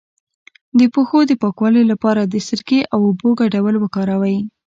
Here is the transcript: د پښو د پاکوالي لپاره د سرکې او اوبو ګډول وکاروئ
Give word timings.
د 0.79 0.81
پښو 0.93 1.19
د 1.27 1.31
پاکوالي 1.41 1.83
لپاره 1.91 2.21
د 2.25 2.35
سرکې 2.47 2.79
او 2.93 2.99
اوبو 3.07 3.29
ګډول 3.41 3.75
وکاروئ 3.79 4.37